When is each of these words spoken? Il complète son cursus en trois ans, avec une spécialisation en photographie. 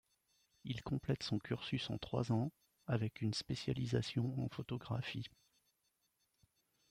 Il 0.63 0.81
complète 0.81 1.21
son 1.21 1.37
cursus 1.37 1.91
en 1.91 1.99
trois 1.99 2.31
ans, 2.31 2.51
avec 2.87 3.21
une 3.21 3.35
spécialisation 3.35 4.35
en 4.43 4.49
photographie. 4.49 5.27